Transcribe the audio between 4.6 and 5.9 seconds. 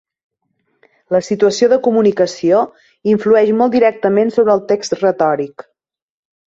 text retòric.